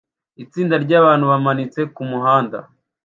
[0.43, 2.57] Itsinda ryabantu bamanitse kumuhanda